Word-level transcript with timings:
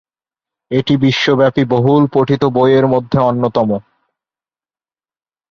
এটি 0.71 0.93
বিশ্বব্যাপী 0.97 1.63
বহুল 1.65 2.03
পঠিত 2.13 2.43
বইয়ের 2.55 2.85
মধ্যে 2.87 3.17
অন্যতম। 3.21 3.69